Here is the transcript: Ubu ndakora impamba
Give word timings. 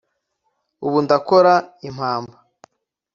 Ubu 0.85 0.97
ndakora 1.05 1.53
impamba 1.87 2.37